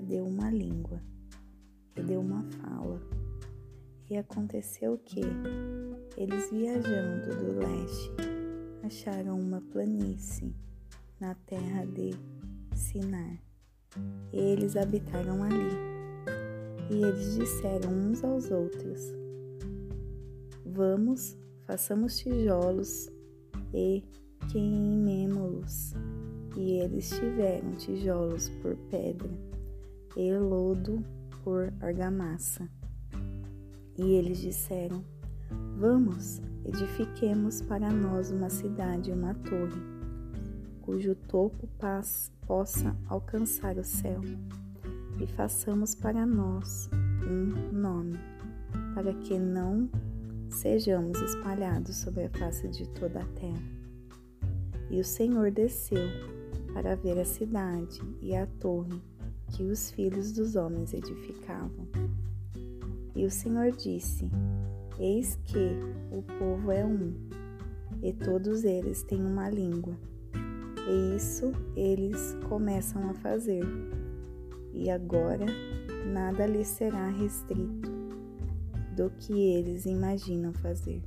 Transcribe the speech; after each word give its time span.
deu 0.00 0.26
uma 0.26 0.50
língua, 0.50 1.00
e 1.96 2.02
deu 2.02 2.20
uma 2.20 2.42
fala. 2.42 3.00
E 4.10 4.16
aconteceu 4.16 4.98
que, 4.98 5.22
eles 6.16 6.50
viajando 6.50 7.34
do 7.36 7.58
leste, 7.58 8.10
acharam 8.84 9.38
uma 9.38 9.60
planície 9.60 10.54
na 11.18 11.34
terra 11.34 11.84
de 11.86 12.10
Sinar. 12.74 13.42
E 14.32 14.38
eles 14.38 14.76
habitaram 14.76 15.42
ali. 15.42 15.92
E 16.90 17.02
eles 17.02 17.36
disseram 17.36 17.90
uns 17.90 18.22
aos 18.22 18.50
outros: 18.50 19.00
Vamos, 20.64 21.36
façamos 21.66 22.18
tijolos 22.18 23.10
e 23.72 24.04
queimemo-los. 24.50 25.94
E 26.56 26.72
eles 26.80 27.10
tiveram 27.10 27.72
tijolos 27.72 28.48
por 28.60 28.76
pedra 28.90 29.30
e 30.16 30.36
lodo 30.36 31.02
por 31.42 31.72
argamassa. 31.80 32.68
E 33.96 34.12
eles 34.12 34.38
disseram: 34.38 35.04
Vamos, 35.78 36.42
edifiquemos 36.64 37.62
para 37.62 37.90
nós 37.90 38.30
uma 38.30 38.50
cidade 38.50 39.10
e 39.10 39.14
uma 39.14 39.34
torre, 39.34 39.80
cujo 40.82 41.14
topo 41.14 41.66
paz, 41.78 42.30
possa 42.46 42.96
alcançar 43.08 43.78
o 43.78 43.84
céu, 43.84 44.20
e 45.20 45.26
façamos 45.26 45.94
para 45.94 46.26
nós 46.26 46.90
um 47.26 47.72
nome, 47.72 48.18
para 48.94 49.14
que 49.14 49.38
não 49.38 49.88
sejamos 50.50 51.20
espalhados 51.22 51.96
sobre 51.96 52.24
a 52.24 52.30
face 52.30 52.68
de 52.68 52.86
toda 52.90 53.20
a 53.20 53.26
terra. 53.26 53.62
E 54.90 55.00
o 55.00 55.04
Senhor 55.04 55.50
desceu 55.50 56.06
para 56.72 56.96
ver 56.96 57.18
a 57.18 57.24
cidade 57.24 58.00
e 58.20 58.34
a 58.34 58.46
torre 58.46 59.00
que 59.52 59.62
os 59.64 59.90
filhos 59.90 60.32
dos 60.32 60.56
homens 60.56 60.94
edificavam. 60.94 61.86
E 63.14 63.24
o 63.24 63.30
Senhor 63.30 63.70
disse: 63.72 64.28
Eis 64.98 65.38
que 65.44 65.76
o 66.10 66.22
povo 66.38 66.70
é 66.70 66.84
um, 66.84 67.14
e 68.02 68.12
todos 68.12 68.64
eles 68.64 69.02
têm 69.02 69.24
uma 69.24 69.48
língua. 69.50 69.94
E 70.88 71.16
isso 71.16 71.52
eles 71.76 72.36
começam 72.48 73.08
a 73.10 73.14
fazer. 73.14 73.64
E 74.72 74.90
agora 74.90 75.46
nada 76.12 76.46
lhes 76.46 76.68
será 76.68 77.08
restrito 77.08 77.90
do 78.96 79.10
que 79.10 79.32
eles 79.32 79.86
imaginam 79.86 80.52
fazer. 80.54 81.02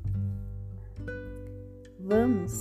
Vamos, 1.99 2.59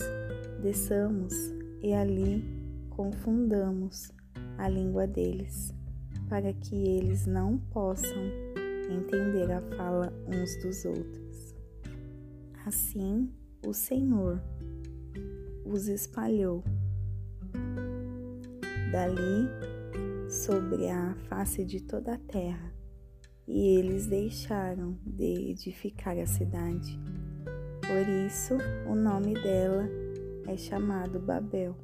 desçamos 0.62 1.34
e 1.82 1.92
ali 1.92 2.63
confundamos 2.96 4.10
a 4.58 4.68
língua 4.68 5.06
deles, 5.06 5.74
para 6.28 6.52
que 6.52 6.74
eles 6.74 7.26
não 7.26 7.58
possam 7.58 8.22
entender 8.90 9.50
a 9.52 9.60
fala 9.76 10.12
uns 10.26 10.56
dos 10.62 10.84
outros. 10.84 11.54
Assim, 12.66 13.30
o 13.66 13.72
Senhor 13.72 14.40
os 15.64 15.88
espalhou 15.88 16.62
dali 18.92 19.48
sobre 20.30 20.88
a 20.88 21.14
face 21.28 21.64
de 21.64 21.82
toda 21.82 22.14
a 22.14 22.18
terra 22.18 22.72
e 23.46 23.76
eles 23.76 24.06
deixaram 24.06 24.96
de 25.04 25.50
edificar 25.50 26.16
a 26.18 26.26
cidade. 26.26 26.98
Por 27.80 28.08
isso, 28.26 28.54
o 28.88 28.94
nome 28.94 29.34
dela 29.34 29.88
é 30.46 30.56
chamado 30.56 31.18
Babel, 31.18 31.76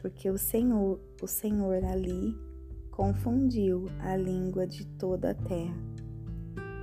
porque 0.00 0.30
o 0.30 0.38
Senhor, 0.38 1.00
o 1.20 1.26
Senhor 1.26 1.84
ali 1.84 2.36
confundiu 2.90 3.86
a 4.00 4.16
língua 4.16 4.66
de 4.66 4.84
toda 4.84 5.30
a 5.30 5.34
terra. 5.34 5.76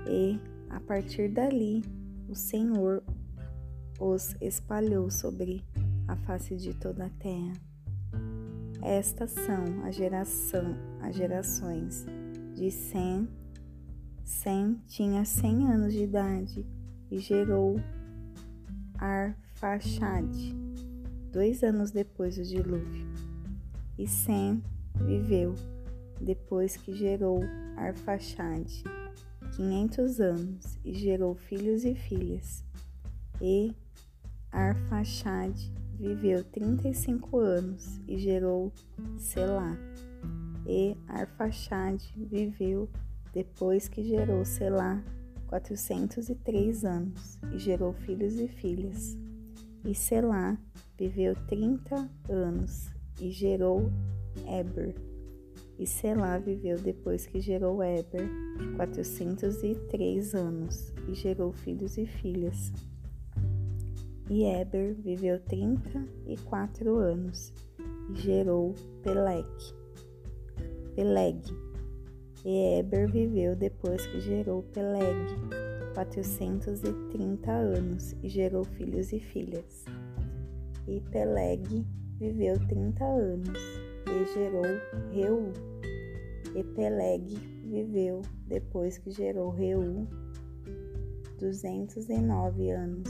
E, 0.07 0.39
a 0.69 0.79
partir 0.79 1.29
dali, 1.29 1.83
o 2.29 2.35
Senhor 2.35 3.03
os 3.99 4.35
espalhou 4.41 5.09
sobre 5.09 5.63
a 6.07 6.15
face 6.15 6.55
de 6.55 6.73
toda 6.73 7.05
a 7.05 7.09
terra. 7.09 7.53
Estas 8.81 9.31
são 9.31 9.83
a 9.83 9.91
geração, 9.91 10.75
as 11.01 11.15
gerações 11.15 12.05
de 12.53 12.69
Sem, 12.69 13.27
Sem 14.23 14.75
tinha 14.87 15.25
cem 15.25 15.67
anos 15.67 15.93
de 15.93 16.03
idade 16.03 16.65
e 17.09 17.19
gerou 17.19 17.79
Arfaxade, 18.97 20.55
dois 21.35 21.63
anos 21.63 21.91
depois 21.91 22.37
do 22.37 22.43
dilúvio. 22.43 23.05
E 23.97 24.07
Sem 24.07 24.63
viveu, 25.05 25.53
depois 26.21 26.77
que 26.77 26.95
gerou 26.95 27.41
Arfaxade, 27.75 28.85
quinhentos 29.53 30.21
anos, 30.21 30.79
e 30.85 30.93
gerou 30.93 31.35
filhos 31.35 31.83
e 31.83 31.93
filhas. 31.93 32.63
E 33.41 33.75
Arfaxade 34.49 35.73
viveu 35.99 36.41
trinta 36.41 36.87
e 36.87 36.93
cinco 36.93 37.37
anos 37.37 37.99
e 38.07 38.17
gerou 38.17 38.71
Selá 39.17 39.77
e 40.65 40.95
Arfaxade 41.05 42.13
viveu 42.15 42.89
depois 43.33 43.89
que 43.89 44.01
gerou 44.05 44.45
Selá 44.45 45.03
403 45.47 46.85
anos 46.85 47.37
e 47.53 47.59
gerou 47.59 47.91
filhos 47.91 48.39
e 48.39 48.47
filhas. 48.47 49.17
E 49.85 49.93
Selá 49.93 50.57
viveu 50.97 51.35
30 51.47 52.09
anos 52.27 52.89
e 53.21 53.29
gerou 53.29 53.91
Eber. 54.47 54.95
E 55.77 55.85
Selá 55.85 56.39
viveu 56.39 56.79
depois 56.79 57.27
que 57.27 57.39
gerou 57.39 57.83
Eber 57.83 58.27
403 58.77 60.33
anos 60.33 60.91
e 61.07 61.13
gerou 61.13 61.51
filhos 61.51 61.99
e 61.99 62.07
filhas. 62.07 62.73
E 64.27 64.43
Eber 64.43 64.95
viveu 64.95 65.39
34 65.41 66.97
anos 66.97 67.53
e 68.09 68.15
gerou 68.15 68.73
Peleque. 69.03 69.75
Peleg. 70.95 71.43
E 72.43 72.79
Eber 72.79 73.07
viveu 73.11 73.55
depois 73.55 74.03
que 74.07 74.19
gerou 74.19 74.63
Peleg 74.63 75.64
430 75.95 77.51
anos 77.51 78.13
e 78.21 78.27
gerou 78.27 78.65
filhos 78.65 79.13
e 79.13 79.19
filhas. 79.19 79.85
E 80.87 80.99
Peleg 81.09 81.85
viveu 82.19 82.55
30 82.67 83.03
anos 83.05 83.59
e 84.05 84.33
gerou 84.33 84.65
Reu. 85.13 85.53
E 86.53 86.63
Peleg 86.75 87.35
viveu 87.63 88.21
depois 88.45 88.97
que 88.97 89.09
gerou 89.09 89.49
Reu 89.49 90.05
209 91.39 92.71
anos 92.71 93.09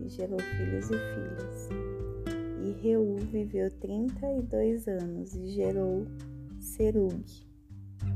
e 0.00 0.08
gerou 0.08 0.38
filhos 0.38 0.90
e 0.90 0.98
filhas. 0.98 1.68
E 2.62 2.72
Reu 2.82 3.16
viveu 3.32 3.70
32 3.80 4.88
anos 4.88 5.34
e 5.34 5.48
gerou 5.48 6.06
Serug. 6.58 7.24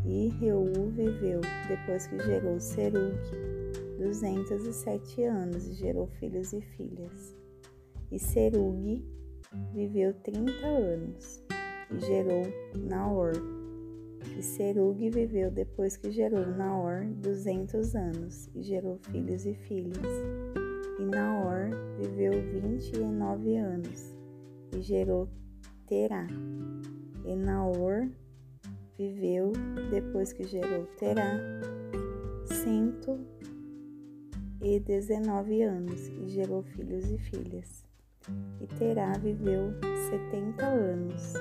E 0.05 0.29
Reu 0.41 0.65
viveu, 0.95 1.41
depois 1.67 2.07
que 2.07 2.19
gerou 2.19 2.61
Serug, 2.61 3.17
207 3.99 5.23
anos 5.25 5.67
e 5.69 5.75
gerou 5.75 6.07
filhos 6.07 6.53
e 6.53 6.61
filhas. 6.61 7.37
E 8.11 8.19
Serug 8.19 9.05
viveu 9.73 10.15
30 10.23 10.53
anos 10.67 11.43
e 11.91 12.01
gerou 12.01 12.43
Naor. 12.77 13.33
E 14.37 14.43
Serug 14.43 15.11
viveu 15.11 15.51
depois 15.51 15.97
que 15.97 16.11
gerou 16.11 16.47
Naor 16.47 17.07
200 17.23 17.95
anos 17.95 18.49
e 18.55 18.63
gerou 18.63 18.99
filhos 19.11 19.47
e 19.47 19.55
filhas. 19.55 20.07
E 20.99 21.05
Naor 21.05 21.71
viveu 21.99 22.33
29 22.33 23.57
anos 23.57 24.15
e 24.77 24.83
gerou 24.83 25.29
Terá. 25.87 26.27
E 27.25 27.37
Naor 27.37 28.09
viveu, 28.97 29.53
depois 29.91 30.33
que 30.33 30.45
gerou 30.45 30.87
Terá, 30.99 31.41
cento 32.45 33.19
e 34.65 34.81
dezenove 34.81 35.63
anos 35.63 36.09
e 36.09 36.27
gerou 36.27 36.63
filhos 36.63 37.11
e 37.11 37.19
filhas. 37.19 37.85
E 38.59 38.67
Terá 38.79 39.13
viveu 39.13 39.75
setenta 40.09 40.67
anos 40.67 41.35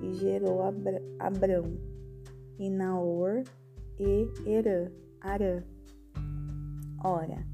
e 0.00 0.14
gerou 0.14 0.60
Abrão, 1.18 1.76
e 2.60 2.70
Naor 2.70 3.42
e 3.98 4.28
Herã, 4.46 4.88
Arã. 5.20 5.64
Ora, 7.02 7.44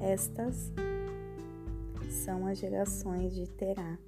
estas 0.00 0.72
são 2.08 2.46
as 2.46 2.58
gerações 2.58 3.34
de 3.34 3.48
Terá. 3.48 3.98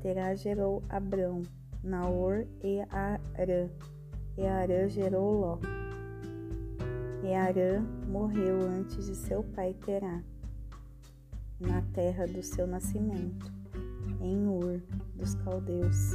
Terá 0.00 0.34
gerou 0.34 0.82
Abrão, 0.88 1.42
Naor 1.84 2.44
e 2.60 2.80
Arã. 2.90 3.68
E 4.36 4.44
Arã 4.44 4.88
gerou 4.88 5.32
Ló. 5.32 5.81
E 7.22 7.34
Arã 7.34 7.84
morreu 8.08 8.62
antes 8.62 9.06
de 9.06 9.14
seu 9.14 9.44
pai 9.44 9.74
Terá, 9.86 10.20
na 11.60 11.80
terra 11.94 12.26
do 12.26 12.42
seu 12.42 12.66
nascimento, 12.66 13.52
em 14.20 14.48
Ur 14.48 14.82
dos 15.14 15.36
caldeus. 15.36 16.14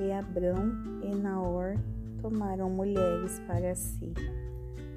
E 0.00 0.12
Abrão 0.12 0.72
e 1.02 1.14
Naor 1.16 1.74
tomaram 2.22 2.70
mulheres 2.70 3.40
para 3.46 3.74
si. 3.74 4.12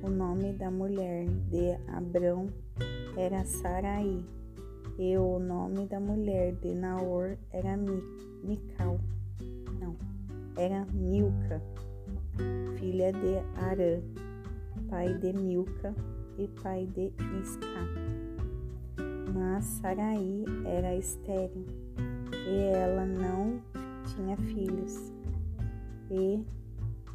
O 0.03 0.09
nome 0.09 0.53
da 0.53 0.69
mulher 0.69 1.25
de 1.49 1.73
Abrão 1.91 2.47
era 3.17 3.43
Sarai, 3.43 4.23
e 4.99 5.17
o 5.17 5.39
nome 5.39 5.87
da 5.87 5.99
mulher 5.99 6.53
de 6.53 6.75
Naor 6.75 7.37
era 7.51 7.75
Mical. 8.43 8.99
Não, 9.79 9.95
era 10.55 10.85
Milca, 10.93 11.59
filha 12.77 13.11
de 13.11 13.37
Arã, 13.55 13.99
pai 14.89 15.13
de 15.15 15.33
Milca 15.33 15.93
e 16.37 16.47
pai 16.61 16.87
de 16.87 17.11
Isca. 17.41 17.67
Mas 19.33 19.63
Sarai 19.65 20.45
era 20.65 20.95
estéril 20.95 21.65
e 22.31 22.73
ela 22.73 23.05
não 23.05 23.61
tinha 24.05 24.37
filhos. 24.37 25.11
E 26.09 26.43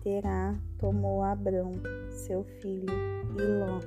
Terá 0.03 0.59
tomou 0.79 1.23
Abrão, 1.23 1.73
seu 2.11 2.45
filho, 2.45 2.93
e 3.39 3.43
Ló, 3.43 3.81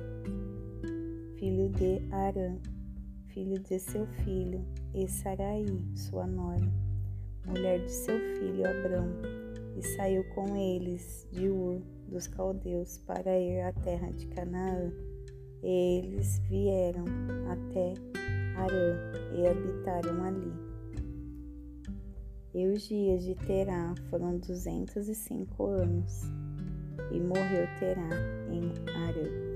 filho 1.36 1.68
de 1.68 2.00
Arã, 2.10 2.56
filho 3.28 3.58
de 3.60 3.78
seu 3.78 4.06
filho, 4.24 4.64
e 4.94 5.06
Sarai, 5.06 5.66
sua 5.94 6.26
nora, 6.26 6.66
mulher 7.44 7.84
de 7.84 7.92
seu 7.92 8.18
filho 8.18 8.66
Abrão, 8.66 9.06
e 9.76 9.82
saiu 9.82 10.24
com 10.34 10.56
eles 10.56 11.28
de 11.30 11.50
Ur 11.50 11.82
dos 12.08 12.26
caldeus 12.26 12.98
para 13.06 13.38
ir 13.38 13.60
à 13.60 13.72
terra 13.72 14.10
de 14.12 14.26
Canaã. 14.28 14.92
E 15.62 15.98
eles 15.98 16.38
vieram 16.48 17.04
até 17.50 17.94
Arã 18.56 18.96
e 19.34 19.46
habitaram 19.46 20.24
ali. 20.24 20.52
E 22.54 22.66
os 22.68 22.82
dias 22.82 23.24
de 23.24 23.34
Terá 23.34 23.94
foram 24.08 24.38
duzentos 24.38 25.08
e 25.08 25.14
cinco 25.14 25.66
anos, 25.66 26.22
e 27.12 27.20
morreu 27.20 27.66
Terá 27.78 28.08
em 28.50 28.72
Arã. 28.94 29.55